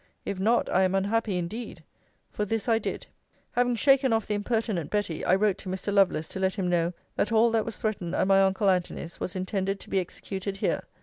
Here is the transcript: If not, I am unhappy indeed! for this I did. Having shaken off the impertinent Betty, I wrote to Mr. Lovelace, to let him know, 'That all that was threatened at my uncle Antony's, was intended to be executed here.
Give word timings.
If 0.25 0.39
not, 0.39 0.67
I 0.67 0.81
am 0.81 0.95
unhappy 0.95 1.37
indeed! 1.37 1.83
for 2.31 2.43
this 2.43 2.67
I 2.67 2.79
did. 2.79 3.05
Having 3.51 3.75
shaken 3.75 4.11
off 4.11 4.25
the 4.25 4.33
impertinent 4.33 4.89
Betty, 4.89 5.23
I 5.23 5.35
wrote 5.35 5.59
to 5.59 5.69
Mr. 5.69 5.93
Lovelace, 5.93 6.27
to 6.29 6.39
let 6.39 6.55
him 6.55 6.67
know, 6.71 6.93
'That 7.17 7.31
all 7.31 7.51
that 7.51 7.65
was 7.65 7.79
threatened 7.79 8.15
at 8.15 8.25
my 8.25 8.41
uncle 8.41 8.67
Antony's, 8.67 9.19
was 9.19 9.35
intended 9.35 9.79
to 9.79 9.91
be 9.91 9.99
executed 9.99 10.57
here. 10.57 10.81